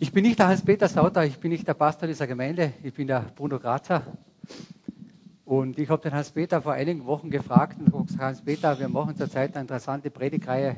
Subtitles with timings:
[0.00, 3.08] Ich bin nicht der Hans-Peter Sauter, ich bin nicht der Pastor dieser Gemeinde, ich bin
[3.08, 4.06] der Bruno Grazer.
[5.44, 9.56] Und ich habe den Hans-Peter vor einigen Wochen gefragt und gesagt, Hans-Peter, wir machen zurzeit
[9.56, 10.76] eine interessante Predigreihe.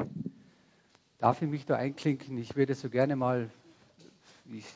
[1.19, 2.39] Darf ich mich da einklinken?
[2.39, 3.51] Ich würde so gerne mal,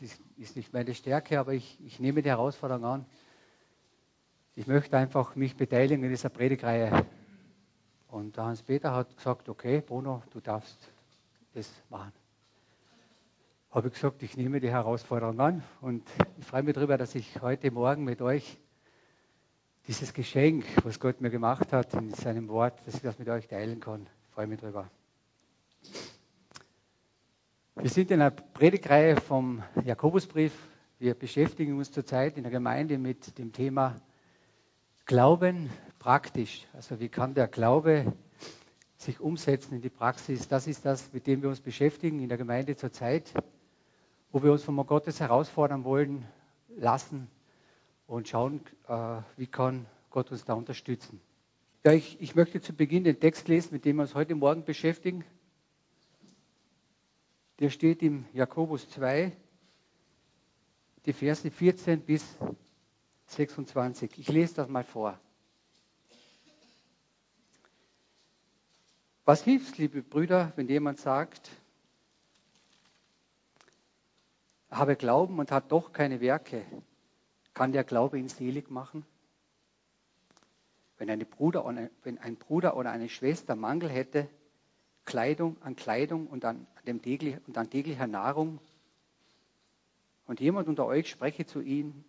[0.02, 3.06] ist, ist nicht meine Stärke, aber ich, ich nehme die Herausforderung an.
[4.56, 7.06] Ich möchte einfach mich beteiligen in dieser Predigreihe.
[8.08, 10.92] Und der Hans-Peter hat gesagt, okay, Bruno, du darfst
[11.54, 12.12] das machen
[13.74, 16.04] habe ich gesagt, ich nehme die Herausforderung an und
[16.38, 18.56] ich freue mich darüber, dass ich heute Morgen mit euch
[19.88, 23.48] dieses Geschenk, was Gott mir gemacht hat in seinem Wort, dass ich das mit euch
[23.48, 24.06] teilen kann.
[24.28, 24.88] Ich freue mich darüber.
[27.74, 30.52] Wir sind in einer Predigreihe vom Jakobusbrief.
[31.00, 34.00] Wir beschäftigen uns zurzeit in der Gemeinde mit dem Thema
[35.04, 36.64] Glauben praktisch.
[36.74, 38.12] Also wie kann der Glaube
[38.98, 40.46] sich umsetzen in die Praxis?
[40.46, 43.34] Das ist das, mit dem wir uns beschäftigen in der Gemeinde zurzeit
[44.34, 46.26] wo wir uns von Gottes herausfordern wollen
[46.76, 47.28] lassen
[48.08, 51.20] und schauen, äh, wie kann Gott uns da unterstützen.
[51.84, 54.64] Ja, ich, ich möchte zu Beginn den Text lesen, mit dem wir uns heute Morgen
[54.64, 55.24] beschäftigen.
[57.60, 59.30] Der steht im Jakobus 2,
[61.06, 62.36] die Verse 14 bis
[63.26, 64.18] 26.
[64.18, 65.16] Ich lese das mal vor.
[69.24, 71.52] Was hilft, liebe Brüder, wenn jemand sagt,
[74.76, 76.64] habe Glauben und hat doch keine Werke,
[77.54, 79.04] kann der Glaube ihn selig machen?
[80.98, 84.28] Wenn, eine Bruder eine, wenn ein Bruder oder eine Schwester Mangel hätte,
[85.04, 88.58] Kleidung an Kleidung und an, dem täglich, und an täglicher Nahrung,
[90.26, 92.04] und jemand unter euch spreche zu ihnen,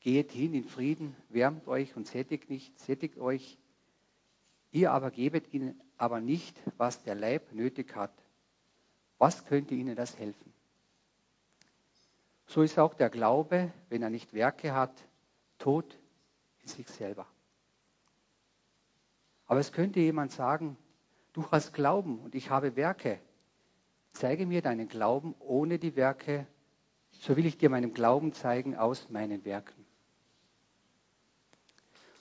[0.00, 3.58] geht hin in Frieden, wärmt euch und sättigt nicht, sättigt euch,
[4.72, 8.12] ihr aber gebet ihnen aber nicht, was der Leib nötig hat.
[9.18, 10.52] Was könnte ihnen das helfen?
[12.46, 14.92] So ist auch der Glaube, wenn er nicht Werke hat,
[15.58, 15.98] tot
[16.62, 17.26] in sich selber.
[19.46, 20.76] Aber es könnte jemand sagen,
[21.32, 23.20] du hast Glauben und ich habe Werke.
[24.12, 26.46] Zeige mir deinen Glauben ohne die Werke,
[27.10, 29.86] so will ich dir meinen Glauben zeigen aus meinen Werken.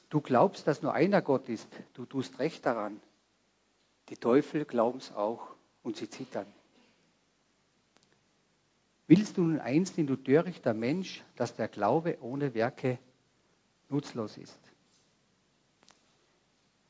[0.10, 3.02] Du glaubst, dass nur einer Gott ist, du tust recht daran.
[4.10, 6.46] Die Teufel glauben es auch und sie zittern.
[9.08, 12.98] Willst du nun einsehen, du törichter Mensch, dass der Glaube ohne Werke
[13.90, 14.60] nutzlos ist?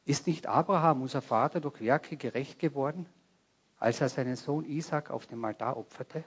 [0.06, 3.06] Ist nicht Abraham, unser Vater, durch Werke gerecht geworden,
[3.80, 6.24] als er seinen Sohn Isaac auf dem Altar opferte?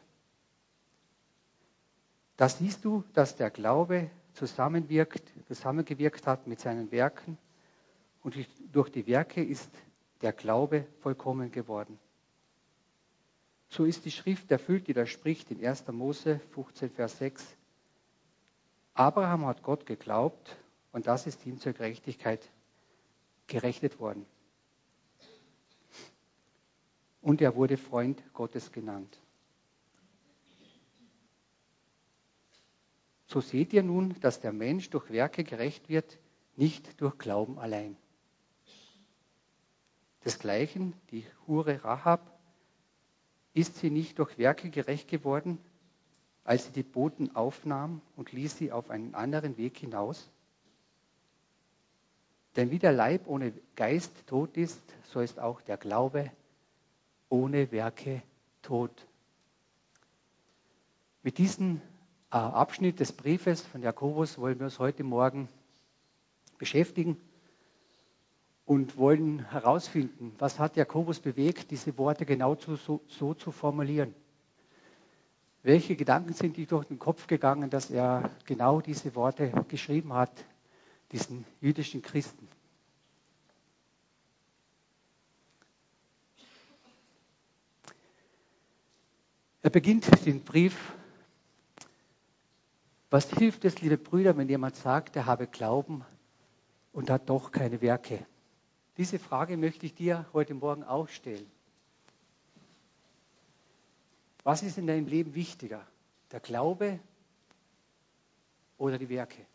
[2.36, 7.38] Da siehst du, dass der Glaube zusammenwirkt, zusammengewirkt hat mit seinen Werken
[8.22, 8.36] und
[8.72, 9.70] durch die Werke ist
[10.20, 11.98] der Glaube vollkommen geworden.
[13.68, 15.88] So ist die Schrift erfüllt, die da spricht in 1.
[15.88, 17.56] Mose 15, Vers 6.
[18.94, 20.56] Abraham hat Gott geglaubt
[20.92, 22.48] und das ist ihm zur Gerechtigkeit
[23.46, 24.26] gerechnet worden.
[27.20, 29.20] Und er wurde Freund Gottes genannt.
[33.26, 36.18] So seht ihr nun, dass der Mensch durch Werke gerecht wird,
[36.56, 37.96] nicht durch Glauben allein.
[40.24, 42.37] Desgleichen die Hure Rahab
[43.54, 45.58] ist sie nicht durch Werke gerecht geworden,
[46.44, 50.30] als sie die Boten aufnahm und ließ sie auf einen anderen Weg hinaus?
[52.56, 56.30] Denn wie der Leib ohne Geist tot ist, so ist auch der Glaube
[57.28, 58.22] ohne Werke
[58.62, 59.06] tot.
[61.22, 61.80] Mit diesem
[62.30, 65.48] äh, Abschnitt des Briefes von Jakobus wollen wir uns heute Morgen
[66.58, 67.16] beschäftigen
[68.68, 74.14] und wollen herausfinden, was hat Jakobus bewegt, diese Worte genau zu, so, so zu formulieren.
[75.62, 80.44] Welche Gedanken sind ihm durch den Kopf gegangen, dass er genau diese Worte geschrieben hat,
[81.12, 82.46] diesen jüdischen Christen?
[89.62, 90.94] Er beginnt den Brief.
[93.08, 96.04] Was hilft es, liebe Brüder, wenn jemand sagt, er habe Glauben
[96.92, 98.26] und hat doch keine Werke?
[98.98, 101.48] Diese Frage möchte ich dir heute Morgen auch stellen.
[104.42, 105.86] Was ist in deinem Leben wichtiger?
[106.32, 106.98] Der Glaube
[108.76, 109.46] oder die Werke?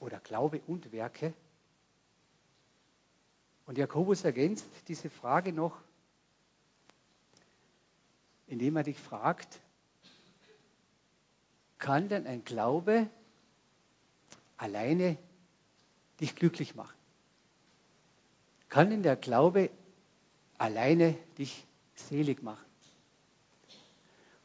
[0.00, 1.34] Oder Glaube und Werke?
[3.66, 5.78] Und Jakobus ergänzt diese Frage noch,
[8.46, 9.60] indem er dich fragt,
[11.76, 13.10] kann denn ein Glaube
[14.56, 15.18] alleine
[16.20, 16.97] dich glücklich machen?
[18.68, 19.70] Kann denn der Glaube
[20.58, 22.64] alleine dich selig machen?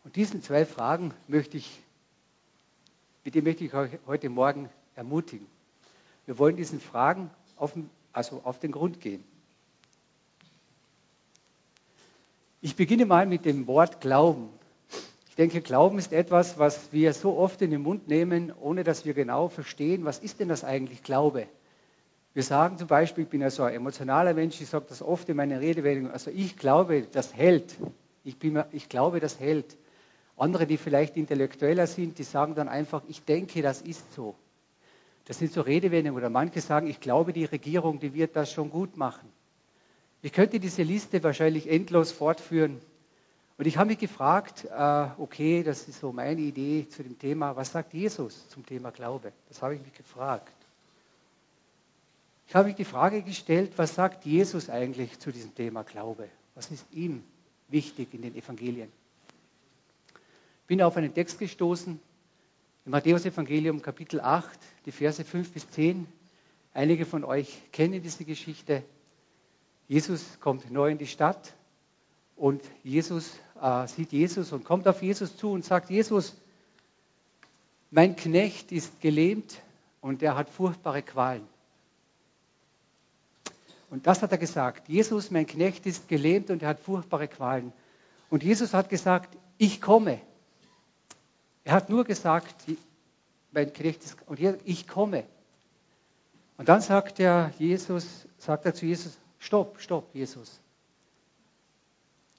[0.03, 1.79] Und diesen zwei Fragen möchte ich,
[3.23, 5.47] mit denen möchte ich euch heute Morgen ermutigen.
[6.25, 7.73] Wir wollen diesen Fragen auf,
[8.11, 9.23] also auf den Grund gehen.
[12.61, 14.49] Ich beginne mal mit dem Wort Glauben.
[15.27, 19.03] Ich denke, Glauben ist etwas, was wir so oft in den Mund nehmen, ohne dass
[19.03, 21.47] wir genau verstehen, was ist denn das eigentlich Glaube?
[22.33, 25.30] Wir sagen zum Beispiel, ich bin ja so ein emotionaler Mensch, ich sage das oft
[25.30, 27.75] in meiner Redewendung, also ich glaube, das hält.
[28.24, 29.77] Ich, bin, ich glaube, das hält.
[30.35, 34.35] Andere, die vielleicht intellektueller sind, die sagen dann einfach, ich denke, das ist so.
[35.25, 38.71] Das sind so Redewendungen oder manche sagen, ich glaube, die Regierung, die wird das schon
[38.71, 39.30] gut machen.
[40.24, 42.81] Ich könnte diese Liste wahrscheinlich endlos fortführen.
[43.57, 47.56] Und ich habe mich gefragt, äh, okay, das ist so meine Idee zu dem Thema,
[47.56, 49.31] was sagt Jesus zum Thema Glaube?
[49.50, 50.62] Das habe ich mich gefragt.
[52.53, 56.29] Ich habe mich die Frage gestellt, was sagt Jesus eigentlich zu diesem Thema Glaube?
[56.53, 57.23] Was ist ihm
[57.67, 58.91] wichtig in den Evangelien?
[60.61, 62.00] Ich bin auf einen Text gestoßen,
[62.85, 64.47] im Matthäus-Evangelium Kapitel 8,
[64.85, 66.05] die Verse 5 bis 10.
[66.75, 68.83] Einige von euch kennen diese Geschichte.
[69.88, 71.56] Jesus kommt neu in die Stadt
[72.35, 76.35] und Jesus äh, sieht Jesus und kommt auf Jesus zu und sagt, Jesus,
[77.89, 79.59] mein Knecht ist gelähmt
[80.01, 81.51] und er hat furchtbare Qualen.
[83.94, 84.90] Und das hat er gesagt.
[84.90, 87.72] Jesus, mein Knecht ist gelähmt und er hat furchtbare Qualen.
[88.30, 90.19] Und Jesus hat gesagt, ich komme.
[91.63, 92.56] Er hat nur gesagt,
[93.51, 95.24] mein Knecht ist, und ich komme.
[96.57, 100.60] Und dann sagt er Jesus, sagt er zu Jesus, stopp, stopp, Jesus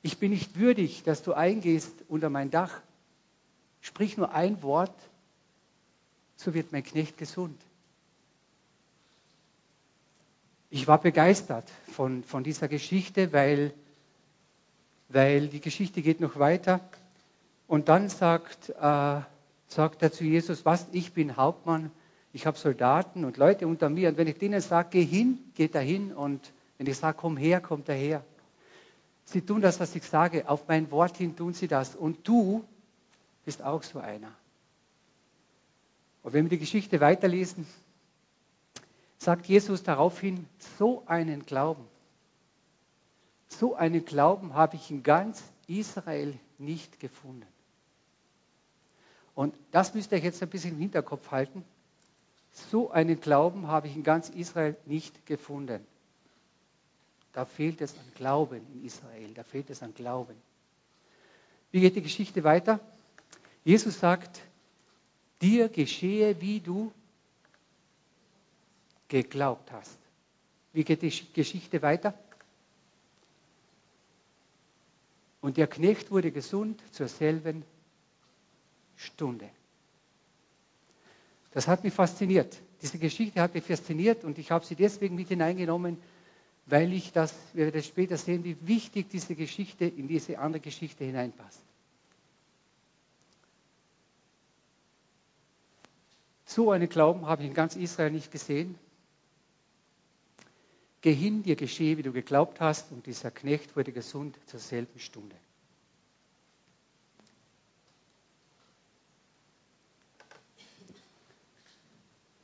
[0.04, 2.82] ich bin nicht würdig, dass du eingehst unter mein Dach.
[3.80, 4.94] Sprich nur ein Wort,
[6.36, 7.58] so wird mein Knecht gesund.
[10.74, 13.72] Ich war begeistert von, von dieser Geschichte, weil,
[15.08, 16.80] weil die Geschichte geht noch weiter.
[17.68, 19.20] Und dann sagt, äh,
[19.68, 21.92] sagt er zu Jesus, was, ich bin Hauptmann,
[22.32, 24.08] ich habe Soldaten und Leute unter mir.
[24.08, 26.12] Und wenn ich denen sage, geh hin, geht er hin.
[26.12, 28.24] Und wenn ich sage, komm her, kommt er her.
[29.26, 30.48] Sie tun das, was ich sage.
[30.48, 31.94] Auf mein Wort hin tun sie das.
[31.94, 32.64] Und du
[33.44, 34.32] bist auch so einer.
[36.24, 37.64] Und wenn wir die Geschichte weiterlesen,
[39.18, 40.46] sagt Jesus daraufhin,
[40.78, 41.86] so einen Glauben,
[43.48, 47.46] so einen Glauben habe ich in ganz Israel nicht gefunden.
[49.34, 51.64] Und das müsst ihr jetzt ein bisschen im Hinterkopf halten.
[52.70, 55.84] So einen Glauben habe ich in ganz Israel nicht gefunden.
[57.32, 59.34] Da fehlt es an Glauben in Israel.
[59.34, 60.36] Da fehlt es an Glauben.
[61.72, 62.78] Wie geht die Geschichte weiter?
[63.64, 64.40] Jesus sagt,
[65.42, 66.92] dir geschehe, wie du
[69.08, 69.98] geglaubt hast.
[70.72, 72.14] Wie geht die Geschichte weiter?
[75.40, 77.64] Und der Knecht wurde gesund zur selben
[78.96, 79.48] Stunde.
[81.52, 82.60] Das hat mich fasziniert.
[82.82, 85.98] Diese Geschichte hat mich fasziniert und ich habe sie deswegen mit hineingenommen,
[86.66, 91.04] weil ich das, wir werden später sehen, wie wichtig diese Geschichte in diese andere Geschichte
[91.04, 91.60] hineinpasst.
[96.46, 98.78] So einen Glauben habe ich in ganz Israel nicht gesehen.
[101.04, 104.98] Geh hin, dir geschehe, wie du geglaubt hast, und dieser Knecht wurde gesund zur selben
[104.98, 105.36] Stunde.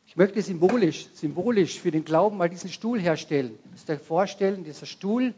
[0.07, 3.59] Ich möchte symbolisch, symbolisch für den Glauben mal diesen Stuhl herstellen.
[3.65, 5.33] Ihr müsst euch vorstellen, dieser Stuhl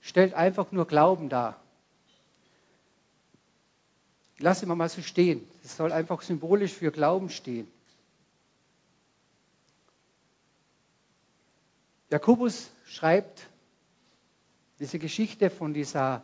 [0.00, 1.62] stellt einfach nur Glauben dar.
[4.38, 5.46] Lass ihn mal so stehen.
[5.62, 7.68] Es soll einfach symbolisch für Glauben stehen.
[12.10, 13.48] Jakobus schreibt
[14.78, 16.22] diese Geschichte von dieser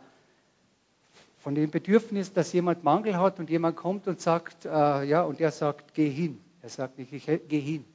[1.39, 5.41] von dem Bedürfnis, dass jemand Mangel hat und jemand kommt und sagt, äh, ja, und
[5.41, 6.41] er sagt, geh hin.
[6.61, 7.85] Er sagt nicht, ich gehe hin.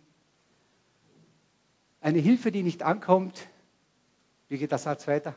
[2.03, 3.49] Eine Hilfe, die nicht ankommt,
[4.49, 5.35] wie geht der Satz weiter?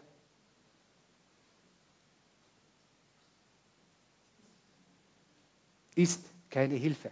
[5.96, 7.12] Ist keine Hilfe.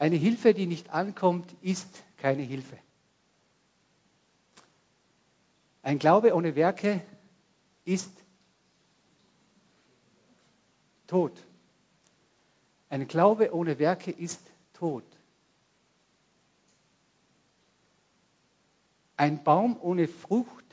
[0.00, 2.76] Eine Hilfe, die nicht ankommt, ist keine Hilfe.
[5.82, 7.00] Ein Glaube ohne Werke
[7.84, 8.12] ist
[11.06, 11.32] tot.
[12.88, 14.40] Ein Glaube ohne Werke ist
[14.72, 15.04] tot.
[19.16, 20.64] Ein Baum ohne Frucht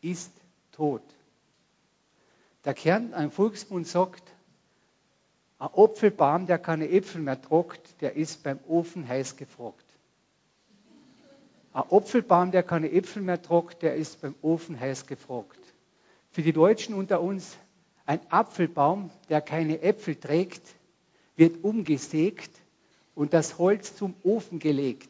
[0.00, 0.32] ist
[0.72, 1.02] tot.
[2.64, 4.22] Der Kern, ein Volksmund sagt,
[5.58, 9.84] ein Apfelbaum, der keine Äpfel mehr trockt, der ist beim Ofen heiß gefragt.
[11.72, 15.58] Ein Apfelbaum, der keine Äpfel mehr trockt, der ist beim Ofen heiß gefragt.
[16.32, 17.56] Für die Deutschen unter uns
[18.06, 20.62] Ein Apfelbaum, der keine Äpfel trägt,
[21.36, 22.50] wird umgesägt
[23.14, 25.08] und das Holz zum Ofen gelegt.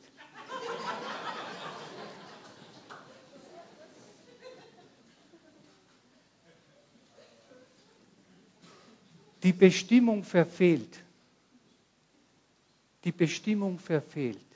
[9.42, 11.02] Die Bestimmung verfehlt.
[13.04, 14.49] Die Bestimmung verfehlt.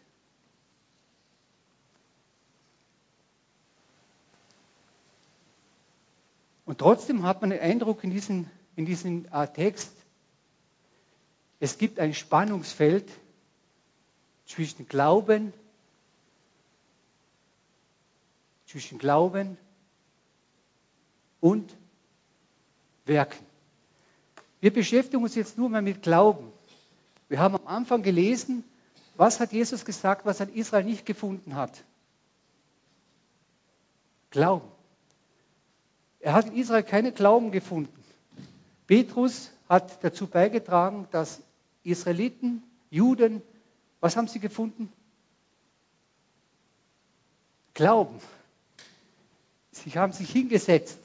[6.74, 9.92] Und trotzdem hat man den Eindruck in diesem, in diesem äh, Text,
[11.60, 13.08] es gibt ein Spannungsfeld
[14.44, 15.52] zwischen Glauben,
[18.66, 19.56] zwischen Glauben
[21.40, 21.72] und
[23.04, 23.46] Werken.
[24.60, 26.50] Wir beschäftigen uns jetzt nur mal mit Glauben.
[27.28, 28.64] Wir haben am Anfang gelesen,
[29.14, 31.84] was hat Jesus gesagt, was an Israel nicht gefunden hat?
[34.30, 34.74] Glauben.
[36.24, 37.92] Er hat in Israel keine Glauben gefunden.
[38.86, 41.42] Petrus hat dazu beigetragen, dass
[41.82, 43.42] Israeliten, Juden,
[44.00, 44.90] was haben sie gefunden?
[47.74, 48.18] Glauben.
[49.70, 50.98] Sie haben sich hingesetzt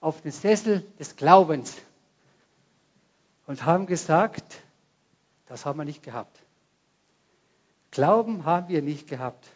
[0.00, 1.76] auf den Sessel des Glaubens
[3.46, 4.62] und haben gesagt,
[5.48, 6.38] das haben wir nicht gehabt.
[7.90, 9.46] Glauben haben wir nicht gehabt.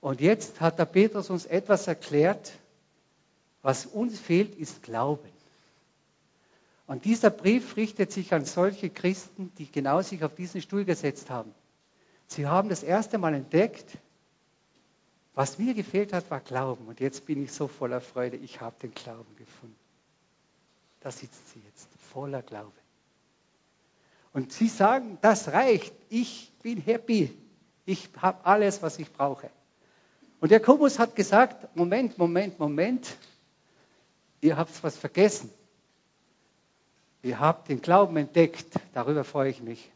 [0.00, 2.52] Und jetzt hat der Petrus uns etwas erklärt,
[3.62, 5.30] was uns fehlt, ist Glauben.
[6.86, 11.30] Und dieser Brief richtet sich an solche Christen, die genau sich auf diesen Stuhl gesetzt
[11.30, 11.54] haben.
[12.26, 13.98] Sie haben das erste Mal entdeckt,
[15.34, 16.86] was mir gefehlt hat, war Glauben.
[16.86, 19.76] Und jetzt bin ich so voller Freude, ich habe den Glauben gefunden.
[21.00, 22.72] Da sitzt sie jetzt voller Glaube.
[24.32, 27.36] Und sie sagen, das reicht, ich bin happy,
[27.84, 29.50] ich habe alles, was ich brauche.
[30.40, 33.16] Und Jakobus hat gesagt, Moment, Moment, Moment,
[34.42, 35.50] ihr habt was vergessen.
[37.22, 39.90] Ihr habt den Glauben entdeckt, darüber freue ich mich.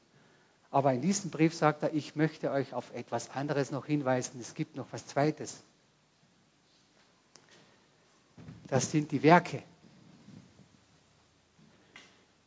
[0.70, 4.40] Aber in diesem Brief sagt er, ich möchte euch auf etwas anderes noch hinweisen.
[4.40, 5.62] Es gibt noch was Zweites.
[8.68, 9.62] Das sind die Werke.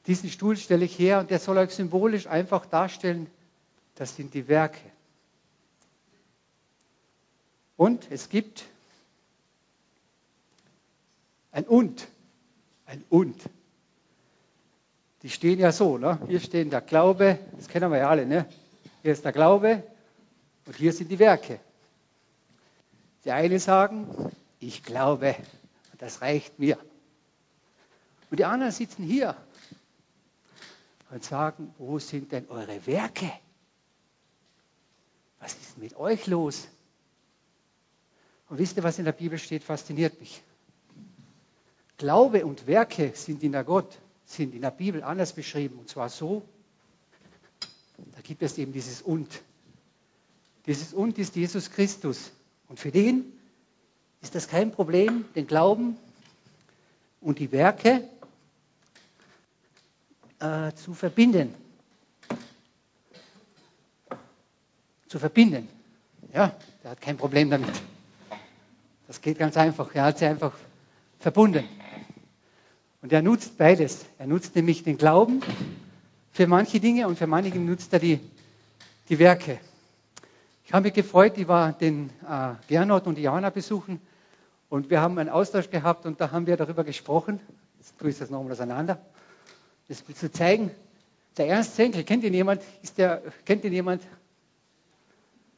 [0.07, 3.29] Diesen Stuhl stelle ich her und der soll euch symbolisch einfach darstellen,
[3.95, 4.79] das sind die Werke.
[7.75, 8.65] Und es gibt
[11.51, 12.07] ein Und.
[12.85, 13.41] Ein Und.
[15.21, 16.19] Die stehen ja so, ne?
[16.27, 18.45] Hier stehen der Glaube, das kennen wir ja alle, ne?
[19.01, 19.83] Hier ist der Glaube
[20.65, 21.59] und hier sind die Werke.
[23.25, 24.07] Die einen sagen,
[24.59, 25.35] ich glaube,
[25.97, 26.77] das reicht mir.
[28.29, 29.35] Und die anderen sitzen hier
[31.09, 33.31] und sagen, wo sind denn eure Werke?
[35.39, 36.67] Was ist mit euch los?
[38.49, 40.41] Und wisst ihr, was in der Bibel steht, fasziniert mich.
[41.99, 45.77] Glaube und Werke sind in der Gott, sind in der Bibel anders beschrieben.
[45.77, 46.41] Und zwar so,
[48.15, 49.41] da gibt es eben dieses Und.
[50.65, 52.31] Dieses Und ist Jesus Christus.
[52.69, 53.25] Und für den
[54.21, 55.97] ist das kein Problem, den Glauben
[57.19, 58.07] und die Werke
[60.39, 61.53] äh, zu verbinden.
[65.07, 65.67] Zu verbinden.
[66.33, 67.69] Ja, der hat kein Problem damit.
[69.07, 69.93] Das geht ganz einfach.
[69.93, 70.53] Er hat sie einfach
[71.19, 71.67] verbunden.
[73.01, 74.05] Und er nutzt beides.
[74.17, 75.41] Er nutzt nämlich den Glauben
[76.31, 78.19] für manche Dinge und für manche nutzt er die,
[79.07, 79.59] die Werke.
[80.65, 83.99] Ich habe mich gefreut, ich war den äh, Gernot und Jana besuchen
[84.69, 87.39] und wir haben einen Austausch gehabt und da haben wir darüber gesprochen.
[87.77, 88.99] Jetzt tue ich das nochmal auseinander
[89.89, 90.71] das zu zeigen.
[91.35, 92.61] Der Ernst Zenkel, kennt ihn jemand?
[92.81, 94.03] Ist der, kennt ihn jemand?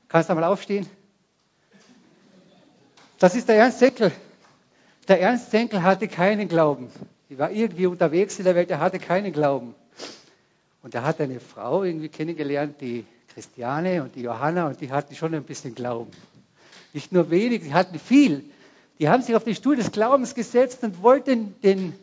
[0.07, 0.87] Kannst du mal aufstehen?
[3.19, 4.11] Das ist der Ernst Zenkel.
[5.07, 6.89] Der Ernst Zenkel hatte keinen Glauben.
[7.31, 9.73] Er war irgendwie unterwegs in der Welt, er hatte keinen Glauben.
[10.83, 15.15] Und er hat eine Frau irgendwie kennengelernt, die Christiane und die Johanna, und die hatten
[15.15, 16.11] schon ein bisschen Glauben.
[16.91, 18.43] Nicht nur wenig, sie hatten viel.
[18.99, 21.93] Die haben sich auf den Stuhl des Glaubens gesetzt und wollten den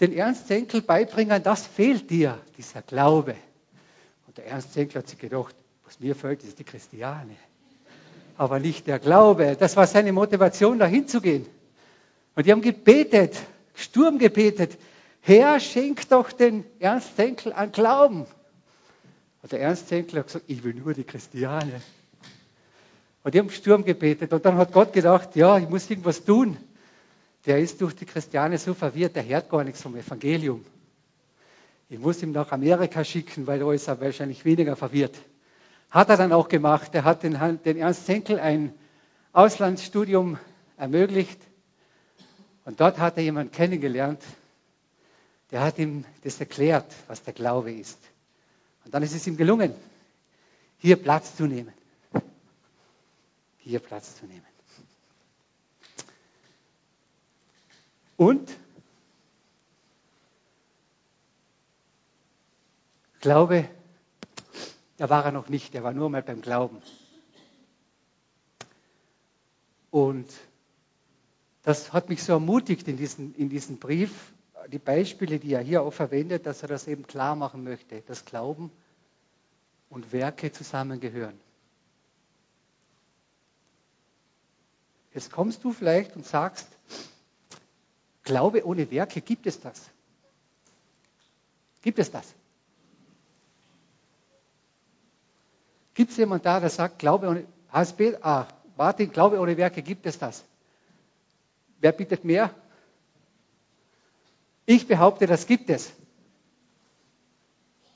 [0.00, 3.36] den Ernst Zenkel beibringen, das fehlt dir, dieser Glaube.
[4.26, 5.54] Und der Ernst Zenkel hat sich gedacht,
[5.84, 7.36] was mir fehlt, ist die Christiane.
[8.36, 9.56] Aber nicht der Glaube.
[9.60, 11.46] Das war seine Motivation, dahin zu gehen.
[12.34, 13.36] Und die haben gebetet,
[13.74, 14.78] Sturm gebetet.
[15.20, 18.26] Herr, schenk doch den Ernst Zenkel an Glauben.
[19.42, 21.80] Und der Ernst Zenkel hat gesagt, ich will nur die Christiane.
[23.22, 24.32] Und die haben Sturm gebetet.
[24.32, 26.56] Und dann hat Gott gedacht, ja, ich muss irgendwas tun
[27.46, 30.64] der ist durch die Christiane so verwirrt, der hört gar nichts vom Evangelium.
[31.88, 35.16] Ich muss ihn nach Amerika schicken, weil da ist er wahrscheinlich weniger verwirrt.
[35.90, 36.94] Hat er dann auch gemacht.
[36.94, 38.72] Er hat den, den Ernst Zenkel ein
[39.32, 40.38] Auslandsstudium
[40.76, 41.40] ermöglicht.
[42.70, 44.22] Und dort hat er jemanden kennengelernt,
[45.50, 47.98] der hat ihm das erklärt, was der Glaube ist.
[48.84, 49.74] Und dann ist es ihm gelungen,
[50.78, 51.72] hier Platz zu nehmen.
[53.58, 54.46] Hier Platz zu nehmen.
[58.16, 58.48] Und
[63.18, 63.68] Glaube,
[64.96, 66.80] da war er noch nicht, er war nur mal beim Glauben.
[69.90, 70.30] Und
[71.62, 74.32] das hat mich so ermutigt in diesem in diesen Brief,
[74.68, 78.24] die Beispiele, die er hier auch verwendet, dass er das eben klar machen möchte, dass
[78.24, 78.70] Glauben
[79.88, 81.38] und Werke zusammengehören.
[85.12, 86.68] Jetzt kommst du vielleicht und sagst,
[88.22, 89.90] Glaube ohne Werke, gibt es das?
[91.82, 92.34] Gibt es das?
[95.94, 100.06] Gibt es jemand da, der sagt, Glaube ohne HSB, ah, Martin, Glaube ohne Werke, gibt
[100.06, 100.44] es das?
[101.80, 102.54] Wer bittet mehr?
[104.66, 105.92] Ich behaupte, das gibt es.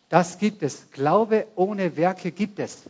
[0.09, 0.91] Das gibt es.
[0.91, 2.83] Glaube ohne Werke gibt es.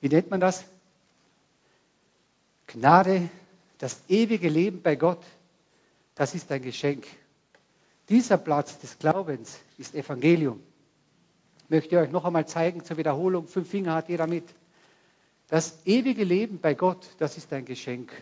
[0.00, 0.64] Wie nennt man das?
[2.66, 3.28] Gnade,
[3.78, 5.22] das ewige Leben bei Gott,
[6.14, 7.06] das ist ein Geschenk.
[8.08, 10.62] Dieser Platz des Glaubens ist Evangelium.
[11.64, 13.46] Ich möchte euch noch einmal zeigen zur Wiederholung.
[13.46, 14.44] Fünf Finger hat jeder mit.
[15.48, 18.12] Das ewige Leben bei Gott, das ist ein Geschenk.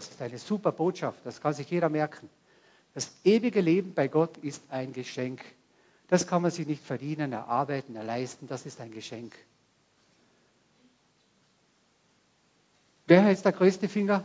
[0.00, 1.20] Das ist eine super Botschaft.
[1.24, 2.30] Das kann sich jeder merken.
[2.94, 5.44] Das ewige Leben bei Gott ist ein Geschenk.
[6.08, 8.48] Das kann man sich nicht verdienen, erarbeiten, erleisten.
[8.48, 9.34] Das ist ein Geschenk.
[13.06, 14.24] Wer jetzt der größte Finger?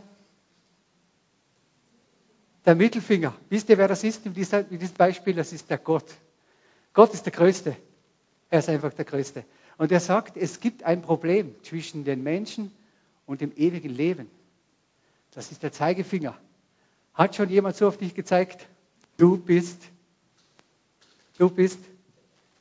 [2.64, 3.34] Der Mittelfinger.
[3.50, 5.34] Wisst ihr, wer das ist in diesem Beispiel?
[5.34, 6.10] Das ist der Gott.
[6.94, 7.76] Gott ist der Größte.
[8.48, 9.44] Er ist einfach der Größte.
[9.76, 12.72] Und er sagt, es gibt ein Problem zwischen den Menschen
[13.26, 14.30] und dem ewigen Leben.
[15.36, 16.34] Das ist der Zeigefinger.
[17.12, 18.66] Hat schon jemand so auf dich gezeigt?
[19.18, 19.82] Du bist,
[21.36, 21.78] du bist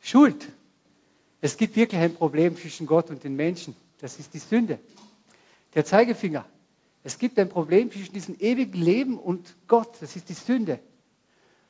[0.01, 0.45] schuld.
[1.39, 3.77] Es gibt wirklich ein Problem zwischen Gott und den Menschen.
[4.01, 4.77] Das ist die Sünde.
[5.73, 6.45] Der Zeigefinger.
[7.01, 9.95] Es gibt ein Problem zwischen diesem ewigen Leben und Gott.
[10.01, 10.81] Das ist die Sünde.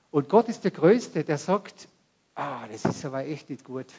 [0.10, 1.88] Und Gott ist der Größte, der sagt,
[2.34, 3.90] ah, das ist aber echt nicht gut.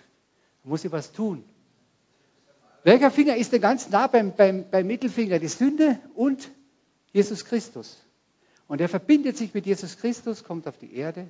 [0.65, 1.45] Da muss ich was tun.
[2.83, 5.39] Welcher Finger ist denn ganz nah beim, beim, beim Mittelfinger?
[5.39, 6.51] Die Sünde und
[7.13, 8.03] Jesus Christus.
[8.69, 11.27] Und er verbindet sich mit Jesus Christus, kommt auf die Erde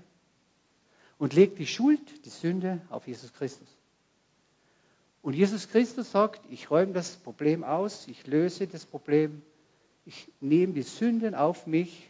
[1.18, 3.68] und legt die Schuld, die Sünde auf Jesus Christus.
[5.22, 9.42] Und Jesus Christus sagt, ich räume das Problem aus, ich löse das Problem,
[10.04, 12.08] ich nehme die Sünden auf mich.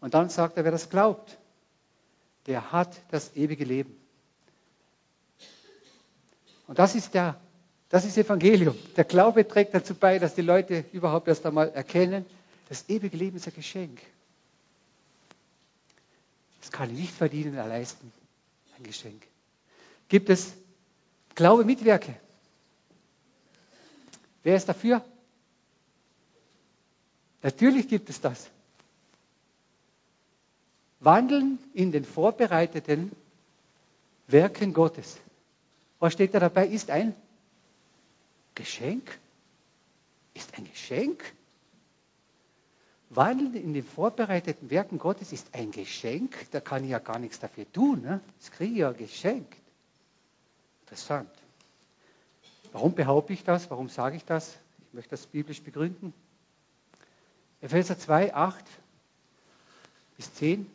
[0.00, 1.38] Und dann sagt er, wer das glaubt,
[2.46, 3.94] der hat das ewige Leben.
[6.66, 7.38] Und das ist der,
[7.90, 8.76] das ist Evangelium.
[8.96, 12.24] Der Glaube trägt dazu bei, dass die Leute überhaupt erst einmal erkennen,
[12.68, 14.00] das ewige Leben ist ein Geschenk.
[16.60, 18.12] Das kann ich nicht verdienen, erleisten.
[18.78, 19.22] Ein Geschenk.
[20.08, 20.54] Gibt es
[21.34, 22.16] Glaube mit Werke?
[24.42, 25.04] Wer ist dafür?
[27.42, 28.48] Natürlich gibt es das.
[31.00, 33.12] Wandeln in den vorbereiteten
[34.26, 35.18] Werken Gottes.
[35.98, 36.66] Was steht da dabei?
[36.66, 37.14] Ist ein
[38.54, 39.18] Geschenk?
[40.32, 41.22] Ist ein Geschenk?
[43.16, 46.50] Wandeln in den vorbereiteten Werken Gottes ist ein Geschenk.
[46.50, 48.02] Da kann ich ja gar nichts dafür tun.
[48.02, 48.20] Ne?
[48.38, 49.56] Das kriege ich ja geschenkt.
[50.82, 51.30] Interessant.
[52.72, 53.70] Warum behaupte ich das?
[53.70, 54.56] Warum sage ich das?
[54.88, 56.12] Ich möchte das biblisch begründen.
[57.60, 58.64] Epheser 2, 8
[60.16, 60.70] bis 10.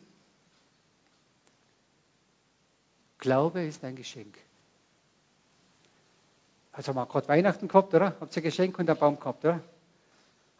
[3.18, 4.36] Glaube ist ein Geschenk.
[6.72, 8.16] Also haben wir gerade Weihnachten gehabt, oder?
[8.20, 9.60] Habt ihr Geschenk und einen Baum gehabt, oder?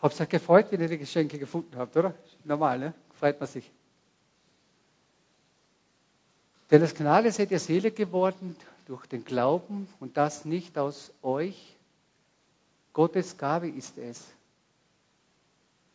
[0.03, 2.15] Euch gefreut, wenn ihr die Geschenke gefunden habt, oder?
[2.45, 2.95] Normal, ne?
[3.19, 3.71] Freut man sich.
[6.71, 11.77] Denn das Gnade seid ihr Seele geworden durch den Glauben und das nicht aus euch.
[12.93, 14.25] Gottes Gabe ist es.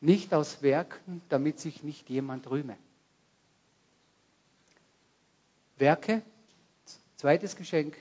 [0.02, 2.78] Nicht aus Werken, damit sich nicht jemand rühme.
[5.78, 6.22] Werke,
[7.16, 7.98] zweites Geschenk.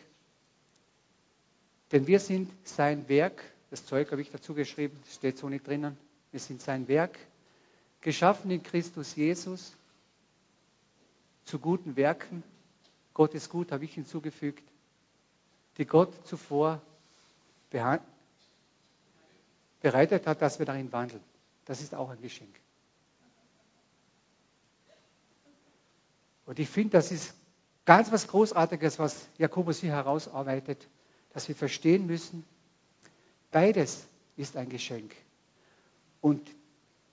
[1.92, 3.42] Denn wir sind sein Werk,
[3.74, 5.98] das Zeug habe ich dazu geschrieben, steht so nicht drinnen.
[6.30, 7.18] Wir sind sein Werk,
[8.02, 9.74] geschaffen in Christus Jesus
[11.44, 12.44] zu guten Werken.
[13.14, 14.62] Gott ist gut, habe ich hinzugefügt,
[15.76, 16.80] die Gott zuvor
[19.80, 21.24] bereitet hat, dass wir darin wandeln.
[21.64, 22.54] Das ist auch ein Geschenk.
[26.46, 27.34] Und ich finde, das ist
[27.86, 30.86] ganz was Großartiges, was Jakobus hier herausarbeitet,
[31.32, 32.44] dass wir verstehen müssen,
[33.54, 34.04] Beides
[34.36, 35.14] ist ein Geschenk.
[36.20, 36.44] Und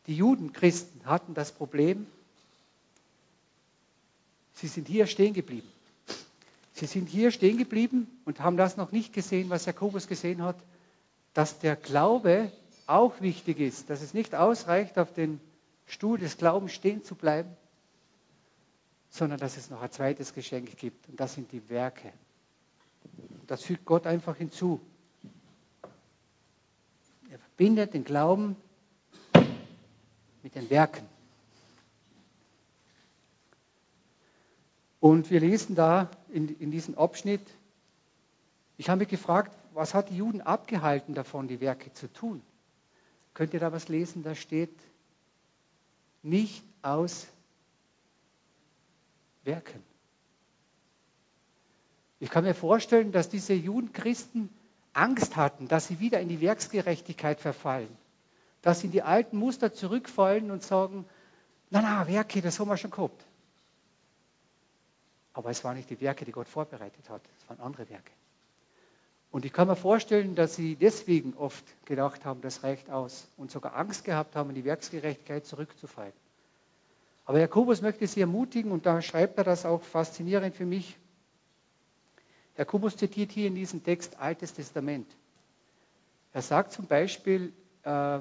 [0.07, 2.07] Die Juden, Christen hatten das Problem,
[4.55, 5.71] sie sind hier stehen geblieben.
[6.73, 10.55] Sie sind hier stehen geblieben und haben das noch nicht gesehen, was Jakobus gesehen hat,
[11.35, 12.51] dass der Glaube
[12.87, 15.39] auch wichtig ist, dass es nicht ausreicht, auf den
[15.85, 17.55] Stuhl des Glaubens stehen zu bleiben,
[19.11, 22.11] sondern dass es noch ein zweites Geschenk gibt und das sind die Werke.
[23.45, 24.81] Das fügt Gott einfach hinzu.
[27.61, 28.55] Er verbindet den Glauben
[30.41, 31.05] mit den Werken.
[34.99, 37.47] Und wir lesen da in, in diesem Abschnitt,
[38.77, 42.41] ich habe mich gefragt, was hat die Juden abgehalten davon, die Werke zu tun?
[43.35, 44.23] Könnt ihr da was lesen?
[44.23, 44.73] Da steht,
[46.23, 47.27] nicht aus
[49.43, 49.83] Werken.
[52.19, 54.49] Ich kann mir vorstellen, dass diese Judenchristen
[54.93, 57.95] Angst hatten, dass sie wieder in die Werksgerechtigkeit verfallen,
[58.61, 61.05] dass sie in die alten Muster zurückfallen und sagen,
[61.69, 63.25] na na, Werke, das haben wir schon gehabt.
[65.33, 68.11] Aber es waren nicht die Werke, die Gott vorbereitet hat, es waren andere Werke.
[69.31, 73.49] Und ich kann mir vorstellen, dass sie deswegen oft gedacht haben, das reicht aus und
[73.49, 76.13] sogar Angst gehabt haben, in die Werksgerechtigkeit zurückzufallen.
[77.25, 80.97] Aber Jakobus möchte sie ermutigen und da schreibt er das auch faszinierend für mich.
[82.57, 85.07] Jakobus zitiert hier in diesem Text Altes Testament.
[86.33, 88.19] Er sagt zum Beispiel, äh,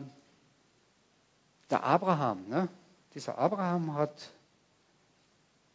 [1.71, 2.69] der Abraham, ne?
[3.15, 4.31] dieser Abraham hat,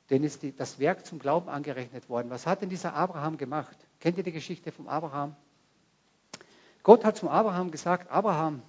[0.10, 2.30] den ist die, das Werk zum Glauben angerechnet worden.
[2.30, 3.76] Was hat denn dieser Abraham gemacht?
[4.00, 5.36] Kennt ihr die Geschichte vom Abraham?
[6.84, 8.62] Gott hat zum Abraham gesagt, Abraham,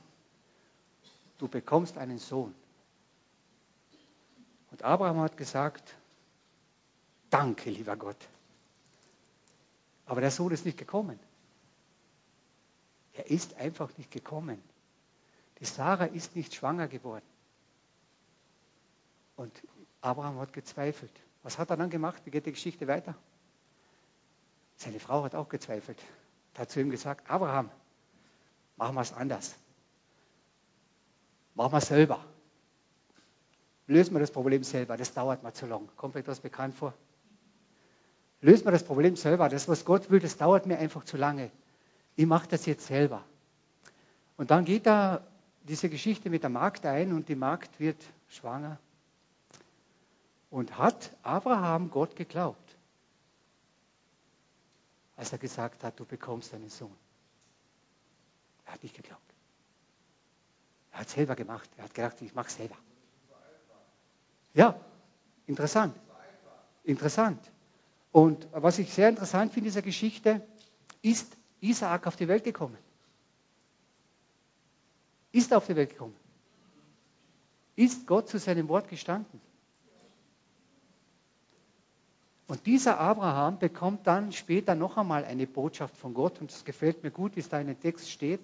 [1.39, 2.55] du bekommst einen Sohn.
[4.71, 5.95] Und Abraham hat gesagt,
[7.31, 8.17] danke, lieber Gott.
[10.07, 11.19] Aber der Sohn ist nicht gekommen.
[13.13, 14.63] Er ist einfach nicht gekommen.
[15.61, 17.25] Die Sarah ist nicht schwanger geworden.
[19.37, 19.53] Und
[20.01, 21.13] Abraham hat gezweifelt.
[21.43, 22.23] Was hat er dann gemacht?
[22.25, 23.15] Wie geht die Geschichte weiter?
[24.77, 26.03] Seine Frau hat auch gezweifelt.
[26.57, 27.71] Hat zu ihm gesagt, Abraham,
[28.77, 29.55] machen wir es anders.
[31.55, 32.25] Machen wir es selber.
[33.87, 34.97] Lösen wir das Problem selber.
[34.97, 35.89] Das dauert mal zu lang.
[35.97, 36.95] Kommt euch das bekannt vor?
[38.41, 39.49] Lösen wir das Problem selber.
[39.49, 41.51] Das, was Gott will, das dauert mir einfach zu lange.
[42.17, 43.25] Ich mache das jetzt selber.
[44.37, 45.27] Und dann geht da
[45.63, 48.79] diese Geschichte mit der Magd ein und die Magd wird schwanger.
[50.51, 52.77] Und hat Abraham Gott geglaubt?
[55.17, 56.95] als er gesagt hat, du bekommst einen Sohn.
[58.67, 59.23] Er hat nicht geglaubt.
[60.93, 61.69] Er hat selber gemacht.
[61.77, 62.77] Er hat gedacht, ich mache selber.
[64.55, 64.79] Ja,
[65.47, 65.97] interessant.
[66.85, 67.41] Interessant.
[68.17, 70.41] Und was ich sehr interessant finde in dieser Geschichte,
[71.03, 72.79] ist Isaak auf die Welt gekommen.
[75.33, 76.17] Ist auf die Welt gekommen.
[77.75, 79.39] Ist Gott zu seinem Wort gestanden.
[82.47, 87.03] Und dieser Abraham bekommt dann später noch einmal eine Botschaft von Gott und es gefällt
[87.03, 88.41] mir gut, wie es da in dem Text steht.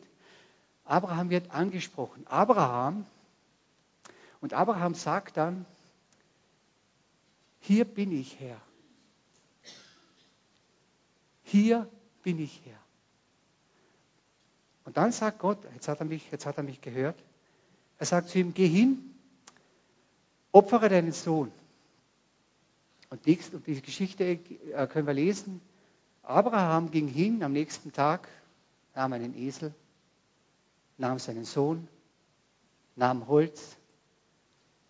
[0.84, 2.26] Abraham wird angesprochen.
[2.26, 3.06] Abraham,
[4.42, 5.64] und Abraham sagt dann,
[7.60, 8.60] hier bin ich Herr.
[11.52, 11.86] Hier
[12.22, 12.80] bin ich Herr.
[14.84, 17.22] Und dann sagt Gott, jetzt hat er mich, jetzt hat er mich gehört,
[17.98, 19.14] er sagt zu ihm, geh hin,
[20.50, 21.52] opfere deinen Sohn.
[23.10, 25.60] Und die, die Geschichte äh, können wir lesen.
[26.22, 28.26] Abraham ging hin am nächsten Tag,
[28.94, 29.74] nahm einen Esel,
[30.96, 31.86] nahm seinen Sohn,
[32.96, 33.76] nahm Holz,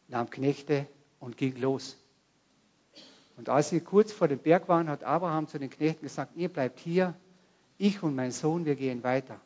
[0.07, 0.87] nahm Knechte
[1.19, 1.97] und ging los.
[3.43, 6.49] Und als sie kurz vor dem Berg waren, hat Abraham zu den Knechten gesagt, ihr
[6.49, 7.13] bleibt hier,
[7.77, 9.41] ich und mein Sohn, wir gehen weiter.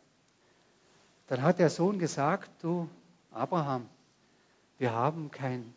[1.29, 2.91] Dann hat der Sohn gesagt, du
[3.31, 3.89] Abraham,
[4.77, 5.73] wir haben kein,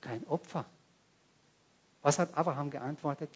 [0.00, 0.64] kein Opfer.
[2.02, 3.30] Was hat Abraham geantwortet?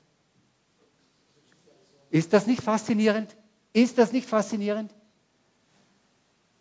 [2.11, 3.37] Ist das nicht faszinierend?
[3.73, 4.95] Ist das nicht faszinierend?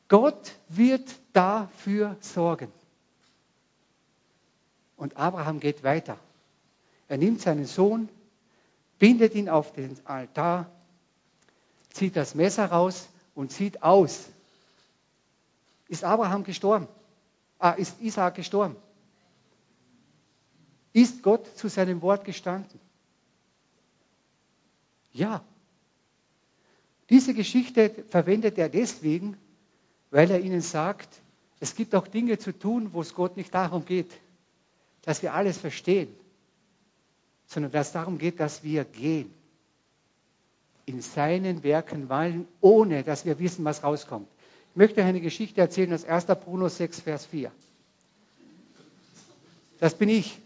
[0.08, 2.72] Gott wird dafür sorgen.
[4.98, 6.18] Und Abraham geht weiter.
[7.10, 8.08] Er nimmt seinen Sohn,
[9.00, 10.72] bindet ihn auf den Altar,
[11.90, 14.28] zieht das Messer raus und zieht aus.
[15.88, 16.88] Ist Abraham gestorben?
[17.58, 18.76] Ah, ist Isaac gestorben?
[20.94, 22.80] Ist Gott zu seinem Wort gestanden?
[25.12, 25.44] Ja.
[27.10, 29.36] Diese Geschichte verwendet er deswegen,
[30.12, 31.10] weil er ihnen sagt,
[31.60, 34.12] es gibt auch Dinge zu tun, wo es Gott nicht darum geht,
[35.02, 36.16] dass wir alles verstehen,
[37.50, 39.34] sondern dass es darum geht, dass wir gehen.
[40.86, 44.28] In seinen Werken weilen, ohne dass wir wissen, was rauskommt.
[44.72, 46.26] Ich möchte eine Geschichte erzählen aus 1.
[46.26, 47.52] Bruno 6, Vers 4.
[49.80, 50.40] Das bin ich.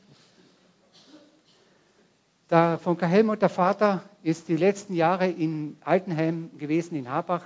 [2.50, 7.44] Der von Karl Helmut, der Vater, ist die letzten Jahre in Altenheim gewesen, in Habach.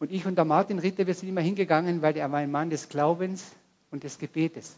[0.00, 2.70] Und ich und der Martin Ritter, wir sind immer hingegangen, weil er war ein Mann
[2.70, 3.52] des Glaubens
[3.92, 4.76] und des Gebetes.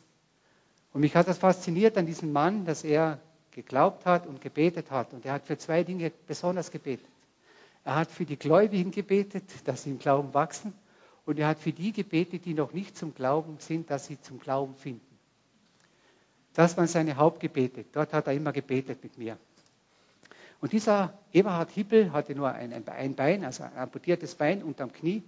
[0.92, 3.20] Und mich hat das fasziniert an diesem Mann, dass er
[3.52, 5.12] geglaubt hat und gebetet hat.
[5.12, 7.06] Und er hat für zwei Dinge besonders gebetet.
[7.84, 10.74] Er hat für die Gläubigen gebetet, dass sie im Glauben wachsen.
[11.24, 14.38] Und er hat für die gebetet, die noch nicht zum Glauben sind, dass sie zum
[14.38, 15.06] Glauben finden.
[16.54, 17.84] Das waren seine Hauptgebete.
[17.92, 19.38] Dort hat er immer gebetet mit mir.
[20.60, 25.22] Und dieser Eberhard Hippel hatte nur ein, ein Bein, also ein amputiertes Bein unterm Knie.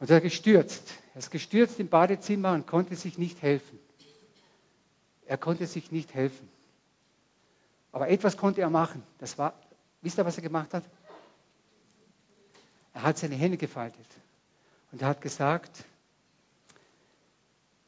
[0.00, 0.92] Und er ist gestürzt.
[1.14, 3.78] Er ist gestürzt im Badezimmer und konnte sich nicht helfen.
[5.28, 6.48] Er konnte sich nicht helfen.
[7.92, 9.02] Aber etwas konnte er machen.
[9.18, 9.52] Das war,
[10.00, 10.84] wisst ihr, was er gemacht hat?
[12.94, 14.06] Er hat seine Hände gefaltet
[14.90, 15.84] und er hat gesagt,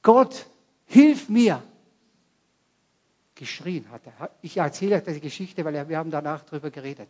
[0.03, 0.47] Gott,
[0.85, 1.63] hilf mir.
[3.35, 4.31] Geschrien hat er.
[4.43, 7.09] Ich erzähle euch die Geschichte, weil wir haben danach darüber geredet.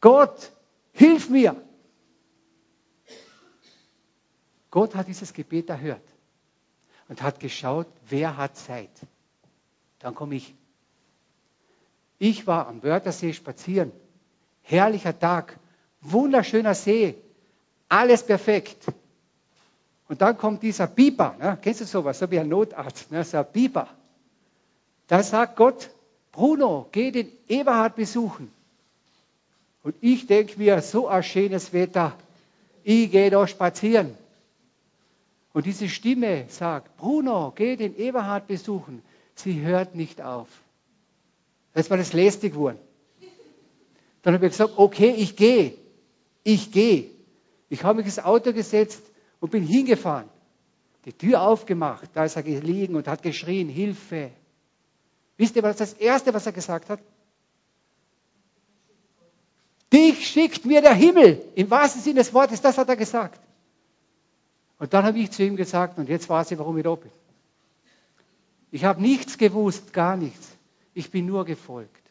[0.00, 0.52] Gott,
[0.92, 1.60] hilf mir.
[4.70, 6.02] Gott hat dieses Gebet erhört
[7.08, 8.90] und hat geschaut, wer hat Zeit.
[9.98, 10.54] Dann komme ich.
[12.18, 13.92] Ich war am Wörthersee spazieren.
[14.62, 15.58] Herrlicher Tag,
[16.00, 17.16] wunderschöner See,
[17.88, 18.86] alles perfekt.
[20.08, 21.58] Und dann kommt dieser Biber, ne?
[21.60, 23.24] kennst du sowas, so wie ein Notarzt, ne?
[23.24, 23.88] so ein Biber.
[25.06, 25.90] Da sagt Gott,
[26.32, 28.52] Bruno, geh den Eberhard besuchen.
[29.82, 32.16] Und ich denke mir, so ein schönes Wetter,
[32.84, 34.16] ich gehe da spazieren.
[35.52, 39.02] Und diese Stimme sagt, Bruno, geh den Eberhard besuchen.
[39.34, 40.48] Sie hört nicht auf.
[41.74, 42.78] Das war das lästig geworden.
[44.22, 45.74] Dann habe ich gesagt, okay, ich gehe.
[46.44, 47.10] Ich gehe.
[47.68, 49.02] Ich habe mich ins Auto gesetzt
[49.40, 50.28] und bin hingefahren.
[51.04, 54.30] Die Tür aufgemacht, da ist er gelegen und hat geschrien, Hilfe.
[55.36, 57.00] Wisst ihr, was das Erste, was er gesagt hat?
[59.92, 61.42] Dich schickt mir der Himmel.
[61.54, 63.40] Im wahrsten Sinne des Wortes, das hat er gesagt.
[64.82, 67.12] Und dann habe ich zu ihm gesagt, und jetzt weiß ich, warum ich da bin.
[68.72, 70.48] Ich habe nichts gewusst, gar nichts.
[70.92, 72.02] Ich bin nur gefolgt.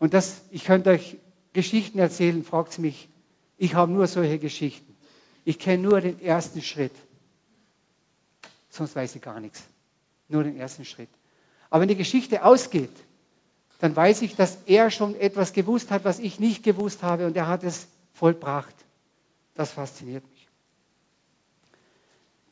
[0.00, 1.18] Und das, ich könnte euch
[1.52, 3.08] Geschichten erzählen, fragt mich.
[3.58, 4.96] Ich habe nur solche Geschichten.
[5.44, 6.96] Ich kenne nur den ersten Schritt.
[8.68, 9.62] Sonst weiß ich gar nichts.
[10.28, 11.10] Nur den ersten Schritt.
[11.70, 12.90] Aber wenn die Geschichte ausgeht,
[13.78, 17.36] dann weiß ich, dass er schon etwas gewusst hat, was ich nicht gewusst habe und
[17.36, 18.74] er hat es vollbracht.
[19.54, 20.31] Das fasziniert mich.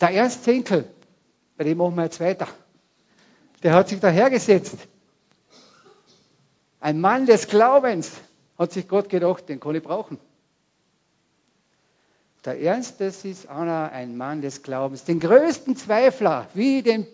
[0.01, 0.89] Der Ernst Zenkel,
[1.57, 2.49] bei dem machen wir jetzt weiter,
[3.63, 4.77] der hat sich dahergesetzt.
[6.81, 8.13] Ein Mann des Glaubens
[8.59, 10.19] hat sich Gott gedacht, den kann ich brauchen.
[12.47, 15.05] Der Ernst, das ist einer, ein Mann des Glaubens.
[15.05, 17.07] Den größten Zweifler, wie den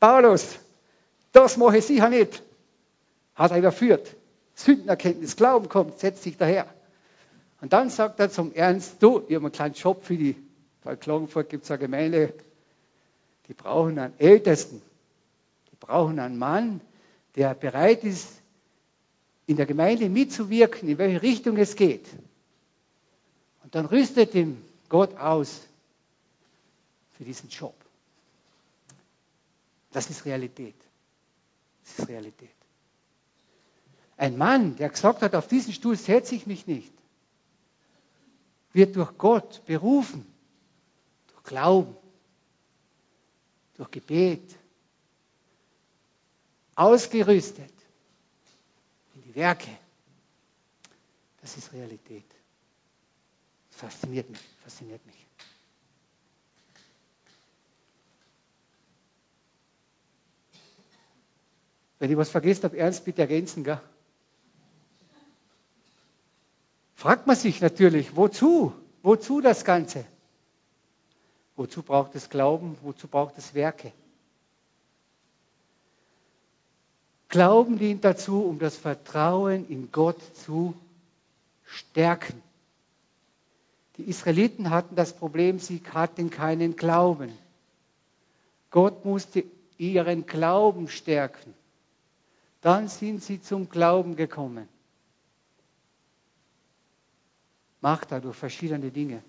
[0.00, 0.58] Paulus,
[1.30, 2.42] das mache ich sicher nicht,
[3.36, 4.16] hat er überführt.
[4.56, 6.66] Sündenerkenntnis, Glauben kommt, setzt sich daher.
[7.60, 10.34] Und dann sagt er zum Ernst, du, ich habe einen kleinen Job für die,
[10.86, 12.32] bei Klagenfurt gibt es eine Gemeinde,
[13.48, 14.80] die brauchen einen Ältesten.
[15.72, 16.80] Die brauchen einen Mann,
[17.34, 18.28] der bereit ist,
[19.46, 22.06] in der Gemeinde mitzuwirken, in welche Richtung es geht.
[23.64, 25.66] Und dann rüstet ihm Gott aus
[27.18, 27.74] für diesen Job.
[29.90, 30.76] Das ist Realität.
[31.82, 32.50] Das ist Realität.
[34.16, 36.92] Ein Mann, der gesagt hat, auf diesen Stuhl setze ich mich nicht,
[38.72, 40.24] wird durch Gott berufen,
[41.46, 41.96] Glauben,
[43.74, 44.54] durch Gebet,
[46.74, 47.72] ausgerüstet
[49.14, 49.70] in die Werke.
[51.40, 52.24] Das ist Realität.
[53.70, 55.26] Fasziniert mich, fasziniert mich.
[61.98, 63.80] Wenn ich was vergesst habe, ernst bitte ergänzen, gell?
[66.94, 68.74] Fragt man sich natürlich, wozu?
[69.02, 70.06] Wozu das Ganze?
[71.56, 72.76] Wozu braucht es Glauben?
[72.82, 73.92] Wozu braucht es Werke?
[77.28, 80.74] Glauben dient dazu, um das Vertrauen in Gott zu
[81.64, 82.42] stärken.
[83.96, 87.36] Die Israeliten hatten das Problem, sie hatten keinen Glauben.
[88.70, 89.44] Gott musste
[89.78, 91.54] ihren Glauben stärken.
[92.60, 94.68] Dann sind sie zum Glauben gekommen.
[97.80, 99.22] Macht dadurch verschiedene Dinge.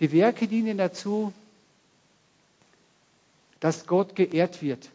[0.00, 1.32] Die Werke dienen dazu,
[3.60, 4.90] dass Gott geehrt wird.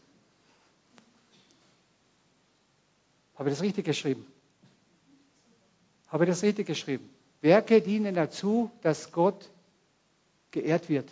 [3.35, 4.25] Habe ich das richtig geschrieben?
[6.07, 7.07] Habe ich das richtig geschrieben?
[7.41, 9.49] Werke dienen dazu, dass Gott
[10.51, 11.07] geehrt wird.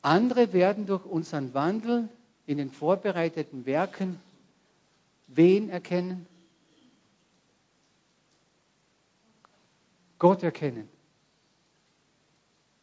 [0.00, 2.08] Andere werden durch unseren Wandel
[2.46, 4.20] in den vorbereiteten Werken
[5.26, 6.26] wen erkennen?
[10.18, 10.88] Gott erkennen.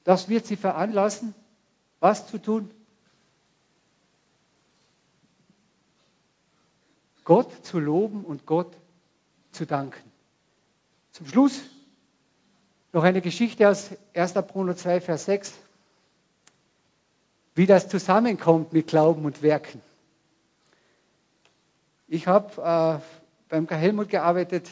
[0.04, 1.34] Das wird sie veranlassen,
[2.00, 2.72] was zu tun?
[7.24, 8.76] Gott zu loben und Gott
[9.52, 10.12] zu danken.
[11.12, 11.62] Zum Schluss
[12.94, 14.34] noch eine Geschichte aus 1.
[14.34, 15.54] Bruno 2, Vers 6,
[17.56, 19.82] wie das zusammenkommt mit Glauben und Werken.
[22.08, 23.00] Ich habe äh,
[23.50, 24.70] beim Helmut gearbeitet,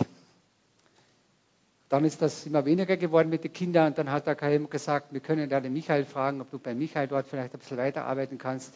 [1.90, 5.12] dann ist das immer weniger geworden mit den Kindern und dann hat der Helmut gesagt,
[5.12, 8.38] wir können ja den Michael fragen, ob du bei Michael dort vielleicht ein bisschen weiterarbeiten
[8.38, 8.74] kannst.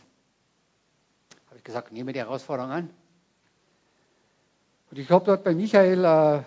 [1.48, 2.90] Habe ich gesagt, nehme die Herausforderung an.
[4.90, 6.42] Und ich habe dort bei Michael äh,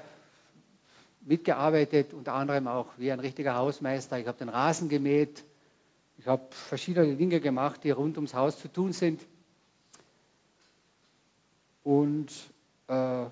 [1.21, 4.19] mitgearbeitet, unter anderem auch wie ein richtiger Hausmeister.
[4.19, 5.45] Ich habe den Rasen gemäht.
[6.19, 9.21] Ich habe verschiedene Dinge gemacht, die rund ums Haus zu tun sind.
[11.85, 12.33] Und
[12.89, 13.27] äh,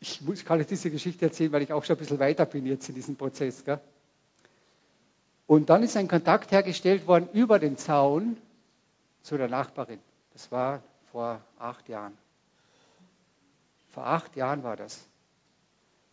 [0.00, 2.66] ich muss, kann jetzt diese Geschichte erzählen, weil ich auch schon ein bisschen weiter bin
[2.66, 3.64] jetzt in diesem Prozess.
[3.64, 3.80] Gell?
[5.46, 8.36] Und dann ist ein Kontakt hergestellt worden über den Zaun
[9.22, 10.00] zu der Nachbarin.
[10.32, 10.82] Das war
[11.12, 12.16] vor acht Jahren.
[13.92, 15.06] Vor acht Jahren war das.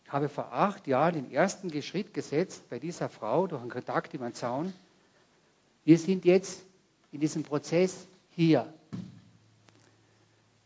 [0.06, 4.14] Ich habe vor acht Jahren den ersten Schritt gesetzt bei dieser Frau durch einen Kontakt
[4.14, 4.72] über den Zaun.
[5.84, 6.62] Wir sind jetzt
[7.12, 8.72] in diesem Prozess hier.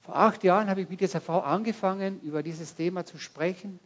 [0.08, 3.78] Vor acht Jahren habe ich mit dieser Frau angefangen, über dieses Thema zu sprechen,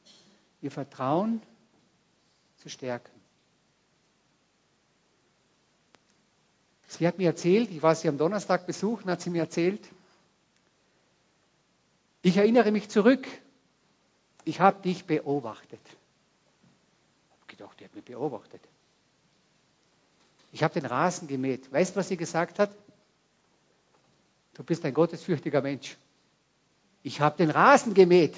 [0.60, 1.42] ihr Vertrauen
[2.58, 3.10] zu stärken.
[6.86, 9.84] Sie hat mir erzählt, ich war sie am Donnerstag besuchen, hat sie mir erzählt,
[12.22, 13.26] ich erinnere mich zurück,
[14.44, 15.80] ich habe dich beobachtet.
[15.84, 18.60] Ich habe gedacht, die hat mich beobachtet.
[20.52, 21.72] Ich habe den Rasen gemäht.
[21.72, 22.70] Weißt du, was sie gesagt hat?
[24.54, 25.96] Du bist ein gottesfürchtiger Mensch.
[27.02, 28.34] Ich habe den Rasen gemäht.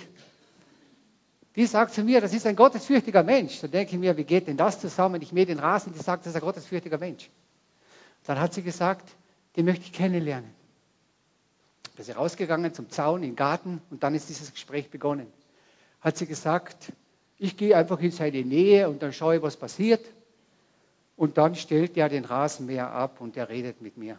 [1.57, 3.61] Die sagt zu mir, das ist ein gottesfürchtiger Mensch.
[3.61, 5.23] Dann denke ich mir, wie geht denn das zusammen?
[5.23, 7.31] Ich mähe den Rasen, die sagt, das ist ein gottesfürchtiger Mensch.
[8.25, 9.09] Dann hat sie gesagt,
[9.57, 10.51] den möchte ich kennenlernen.
[11.95, 15.33] Da ist sie rausgegangen zum Zaun im Garten und dann ist dieses Gespräch begonnen.
[16.01, 16.93] Hat sie gesagt,
[17.39, 20.05] ich gehe einfach in seine Nähe und dann schaue, was passiert.
[21.17, 24.19] Und dann stellt er den Rasenmäher ab und er redet mit mir.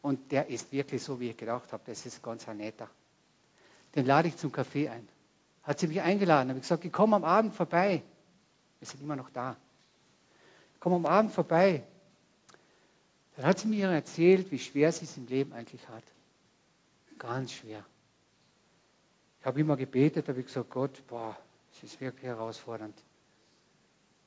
[0.00, 1.82] Und der ist wirklich so, wie ich gedacht habe.
[1.86, 2.88] Das ist ganz ein netter.
[3.96, 5.08] Den lade ich zum Kaffee ein.
[5.62, 6.50] Hat sie mich eingeladen.
[6.50, 8.02] Habe ich gesagt, ich komme am Abend vorbei.
[8.78, 9.56] Wir sind immer noch da.
[10.74, 11.82] Ich komme am Abend vorbei.
[13.36, 16.04] Dann hat sie mir erzählt, wie schwer sie es im Leben eigentlich hat.
[17.18, 17.84] Ganz schwer.
[19.40, 21.36] Ich habe immer gebetet, habe ich gesagt, Gott, boah,
[21.72, 22.96] es ist wirklich herausfordernd.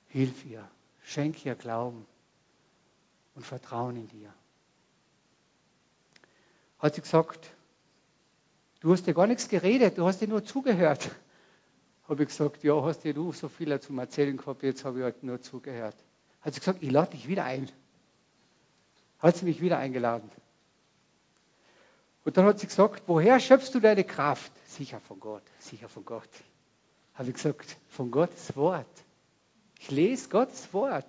[0.07, 0.67] Hilf ihr,
[1.03, 2.05] schenk ihr Glauben
[3.35, 4.33] und Vertrauen in dir.
[6.79, 7.51] Hat sie gesagt,
[8.79, 11.09] du hast ja gar nichts geredet, du hast dir nur zugehört.
[12.07, 15.03] Habe ich gesagt, ja, hast dir du so viel zum Erzählen gehabt, jetzt habe ich
[15.03, 15.95] halt nur zugehört.
[16.41, 17.69] Hat sie gesagt, ich lade dich wieder ein.
[19.19, 20.29] Hat sie mich wieder eingeladen.
[22.23, 24.51] Und dann hat sie gesagt, woher schöpfst du deine Kraft?
[24.67, 26.29] Sicher von Gott, sicher von Gott.
[27.15, 28.85] Habe ich gesagt, von Gottes Wort.
[29.79, 31.07] Ich lese Gottes Wort.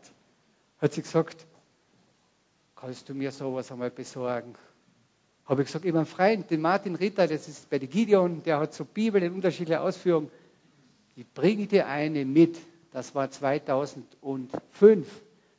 [0.78, 1.46] Hat sie gesagt,
[2.74, 4.54] kannst du mir sowas einmal besorgen?
[5.50, 8.72] Habe ich gesagt, einen Freund, den Martin Ritter, das ist bei der Gideon, der hat
[8.72, 10.30] so Bibel in unterschiedlichen Ausführungen.
[11.16, 12.56] Ich bringe dir eine mit.
[12.92, 15.08] Das war 2005.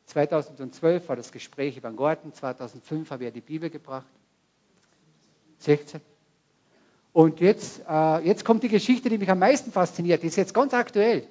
[0.05, 2.33] 2012 war das Gespräch über den Garten.
[2.33, 4.07] 2005 habe ich die Bibel gebracht.
[5.57, 5.99] 16.
[7.11, 10.23] Und jetzt, äh, jetzt kommt die Geschichte, die mich am meisten fasziniert.
[10.23, 11.27] Die ist jetzt ganz aktuell.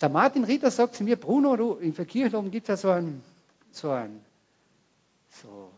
[0.00, 3.22] Der Martin Ritter sagt zu mir, Bruno, du, in Verkirchloben gibt es ja so einen,
[3.72, 4.24] so ein,
[5.28, 5.70] so,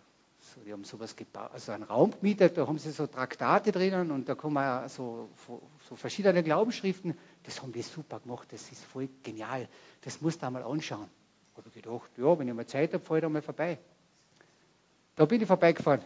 [0.66, 4.28] die haben sowas gebaut, also einen Raum gemietet, da haben sie so Traktate drinnen und
[4.28, 5.28] da kommen ja so,
[5.88, 7.16] so verschiedene Glaubensschriften.
[7.44, 9.68] Das haben die super gemacht, das ist voll genial.
[10.00, 11.08] Das musst du einmal anschauen.
[11.56, 13.78] Habe ich gedacht, ja, wenn ich mal Zeit habe, fahre ich da mal vorbei.
[15.14, 16.00] Da bin ich vorbeigefahren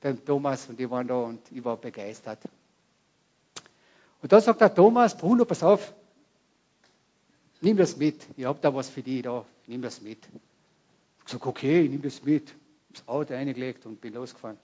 [0.00, 2.38] beim Thomas und die waren da und ich war begeistert.
[4.22, 5.92] Und da sagt der Thomas, Bruno, pass auf,
[7.60, 8.26] nimm das mit.
[8.38, 10.26] Ich habe da was für dich da, nimm das mit.
[11.26, 12.54] Ich sage, okay, ich nehme das mit.
[12.96, 14.56] Das Auto eingelegt und bin losgefahren.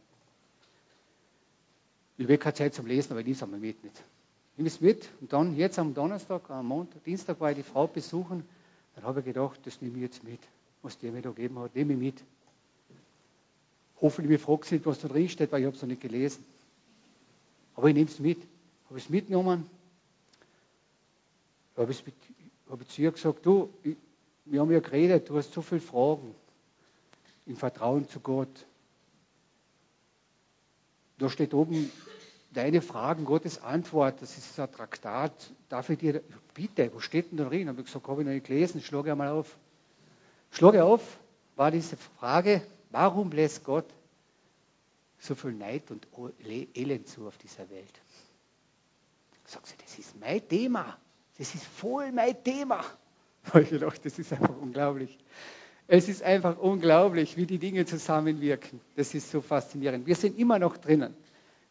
[2.17, 3.85] Ich habe keine Zeit zum Lesen, aber ich nehme es mit.
[3.85, 4.05] Nicht.
[4.53, 7.63] Ich nehme es mit und dann jetzt am Donnerstag, am Montag, Dienstag war ich die
[7.63, 8.45] Frau besuchen.
[8.95, 10.41] Dann habe ich gedacht, das nehme ich jetzt mit,
[10.83, 12.25] was der mir da gegeben hat, nehme ich mit.
[14.01, 16.45] Hoffentlich mir fragt sind, was da drin steht, weil ich habe es noch nicht gelesen.
[17.75, 18.39] Aber ich nehme es mit.
[18.89, 19.69] Habe es mitgenommen.
[21.77, 22.05] Habe ich,
[22.69, 23.97] hab ich zu ihr gesagt, du, ich,
[24.47, 26.35] wir haben ja geredet, du hast so viele Fragen.
[27.47, 28.67] Im Vertrauen zu Gott.
[31.19, 31.91] Da steht oben
[32.53, 34.21] deine Fragen, Gottes Antwort.
[34.23, 35.33] Das ist ein Traktat.
[35.69, 36.23] Darf ich dir,
[36.55, 37.69] bitte, wo steht denn da drin?
[37.69, 39.57] Habe ich gesagt, habe ich noch nicht gelesen, schlage ich mal auf.
[40.51, 41.19] Schlage auf,
[41.57, 43.87] war diese Frage, warum lässt Gott
[45.19, 46.07] so viel Neid und
[46.75, 48.01] Elend zu auf dieser Welt?
[49.45, 50.99] Sagt sie, das ist mein Thema.
[51.39, 52.85] Das ist voll mein Thema.
[53.55, 55.19] Ich gedacht, das ist einfach unglaublich.
[55.95, 58.81] Es ist einfach unglaublich, wie die Dinge zusammenwirken.
[58.97, 60.07] Das ist so faszinierend.
[60.07, 61.15] Wir sind immer noch drinnen.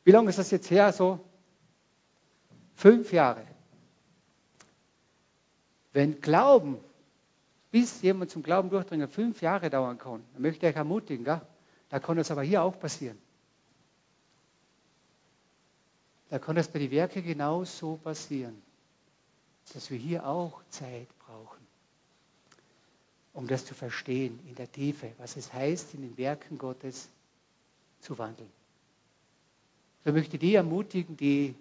[0.04, 0.94] Wie lange ist das jetzt her?
[0.94, 1.20] So
[2.76, 3.48] fünf Jahre.
[5.92, 6.78] Wenn Glauben,
[7.72, 11.42] bis jemand zum Glauben durchdringen, fünf Jahre dauern kann, dann möchte ich ermutigen, gell?
[11.90, 13.18] da kann das aber hier auch passieren.
[16.30, 18.62] Da kann das bei den Werken genauso passieren,
[19.74, 21.71] dass wir hier auch Zeit brauchen
[23.34, 27.10] um das zu verstehen in der Tiefe, was es heißt, in den Werken Gottes
[28.00, 28.50] zu wandeln.
[30.04, 31.56] So möchte ich die ermutigen, die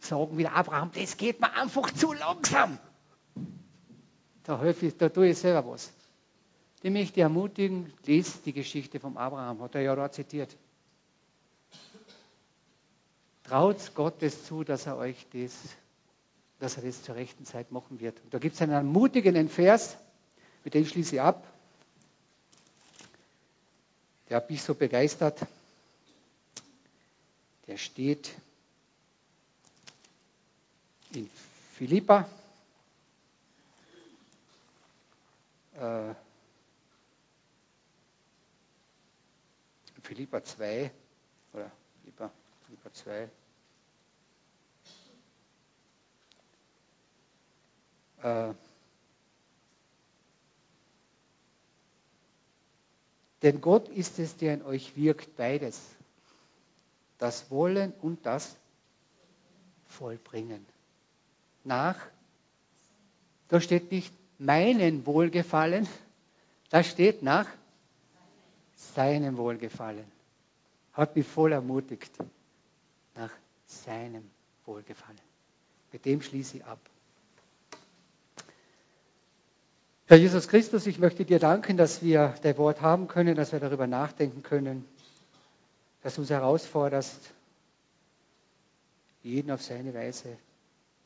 [0.00, 2.78] sagen wie Abraham, das geht mir einfach zu langsam.
[4.44, 5.92] Da, ich, da tue ich selber was.
[6.82, 10.54] Die möchte ich ermutigen, lest die Geschichte vom Abraham, hat er ja da zitiert.
[13.44, 15.52] Traut Gottes zu, dass er euch das
[16.60, 18.20] dass er das zur rechten Zeit machen wird.
[18.22, 19.96] Und da gibt es einen ermutigenden Vers,
[20.64, 21.46] mit dem schließe ich ab.
[24.28, 25.38] Der hat mich so begeistert.
[27.66, 28.34] Der steht
[31.12, 31.28] in
[31.76, 32.28] Philippa.
[35.74, 36.14] Äh,
[40.02, 40.90] Philippa 2
[41.54, 41.70] oder
[42.02, 42.30] Philippa,
[42.66, 43.28] Philippa 2.
[48.24, 48.54] Äh,
[53.42, 55.78] denn Gott ist es, der in euch wirkt, beides.
[57.18, 58.56] Das Wollen und das
[59.88, 60.64] Vollbringen.
[61.64, 61.98] Nach,
[63.48, 65.86] da steht nicht meinen Wohlgefallen,
[66.70, 67.46] da steht nach
[68.74, 70.10] seinem Wohlgefallen.
[70.94, 72.12] Hat mich voll ermutigt.
[73.14, 73.30] Nach
[73.66, 74.30] seinem
[74.64, 75.20] Wohlgefallen.
[75.92, 76.80] Mit dem schließe ich ab.
[80.06, 83.60] Herr Jesus Christus, ich möchte dir danken, dass wir dein Wort haben können, dass wir
[83.60, 84.84] darüber nachdenken können,
[86.02, 87.32] dass du uns herausforderst,
[89.22, 90.36] jeden auf seine Weise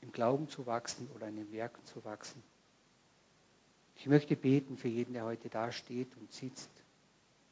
[0.02, 2.42] im Glauben zu wachsen oder in den Werken zu wachsen.
[3.94, 6.70] Ich möchte beten für jeden, der heute da steht und sitzt.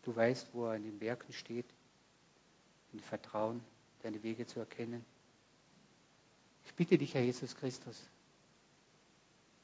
[0.03, 1.67] Du weißt, wo er in den Werken steht,
[2.93, 3.61] in Vertrauen,
[4.03, 5.05] deine Wege zu erkennen.
[6.65, 8.03] Ich bitte dich, Herr Jesus Christus,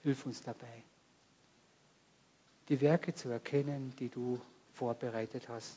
[0.05, 0.85] hilf uns dabei
[2.69, 4.41] die Werke zu erkennen, die du
[4.73, 5.77] vorbereitet hast.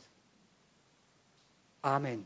[1.82, 2.26] Amen.